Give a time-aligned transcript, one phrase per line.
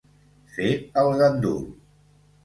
[0.53, 0.69] Fer
[1.01, 1.59] el gandul.